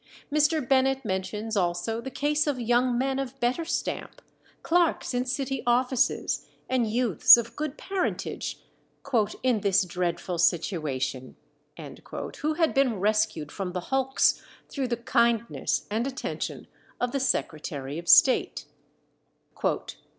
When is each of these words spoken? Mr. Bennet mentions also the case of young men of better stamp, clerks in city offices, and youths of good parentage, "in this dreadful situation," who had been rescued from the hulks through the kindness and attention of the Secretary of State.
Mr. 0.33 0.67
Bennet 0.67 1.05
mentions 1.05 1.55
also 1.55 2.01
the 2.01 2.09
case 2.09 2.47
of 2.47 2.59
young 2.59 2.97
men 2.97 3.19
of 3.19 3.39
better 3.39 3.63
stamp, 3.63 4.19
clerks 4.63 5.13
in 5.13 5.25
city 5.27 5.61
offices, 5.67 6.47
and 6.67 6.87
youths 6.89 7.37
of 7.37 7.55
good 7.55 7.77
parentage, 7.77 8.57
"in 9.43 9.59
this 9.61 9.85
dreadful 9.85 10.39
situation," 10.39 11.35
who 12.39 12.55
had 12.55 12.73
been 12.73 12.99
rescued 12.99 13.51
from 13.51 13.73
the 13.73 13.79
hulks 13.93 14.41
through 14.69 14.87
the 14.87 14.97
kindness 14.97 15.85
and 15.91 16.07
attention 16.07 16.65
of 16.99 17.11
the 17.11 17.19
Secretary 17.19 17.99
of 17.99 18.09
State. 18.09 18.65